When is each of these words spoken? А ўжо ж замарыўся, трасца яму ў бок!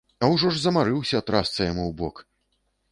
А 0.23 0.29
ўжо 0.35 0.49
ж 0.55 0.61
замарыўся, 0.61 1.23
трасца 1.29 1.59
яму 1.71 1.83
ў 1.87 1.91
бок! 2.03 2.15